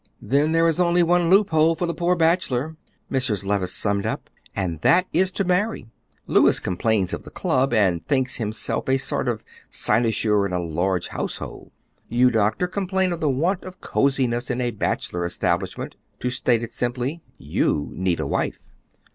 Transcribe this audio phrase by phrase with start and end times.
[0.19, 2.75] "Then there is only one loophole for the poor bachelor,"
[3.11, 3.45] Mrs.
[3.45, 5.91] Levice summed up, "and that is to marry.
[6.25, 11.09] Louis complains of the club, and thinks himself a sort of cynosure in a large
[11.09, 11.71] household.
[12.09, 15.95] You, Doctor, complain of the want of coseyness in a bachelor establishment.
[16.21, 18.61] To state it simply, you need a wife."